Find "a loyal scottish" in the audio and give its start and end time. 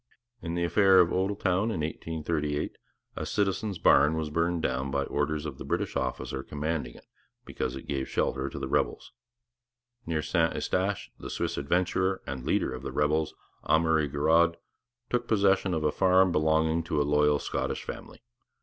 16.99-17.83